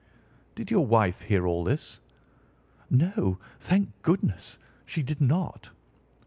[0.55, 1.99] "Did your wife hear all this?"
[2.89, 5.69] "No, thank goodness, she did not."